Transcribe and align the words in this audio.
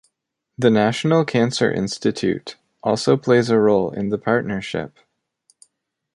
The 0.57 0.71
National 0.71 1.23
Cancer 1.25 1.71
Institute 1.71 2.57
also 2.81 3.17
plays 3.17 3.51
a 3.51 3.59
role 3.59 3.91
in 3.91 4.09
the 4.09 4.17
partnership. 4.17 4.97